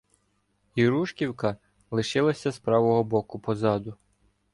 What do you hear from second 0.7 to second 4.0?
Ірушківка лишилася з правого боку позаду.